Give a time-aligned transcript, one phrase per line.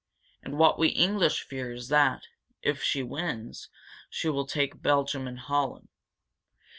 [0.41, 2.23] And what we English fear is that,
[2.63, 3.69] if she wins,
[4.09, 5.89] she will take Belgium and Holland.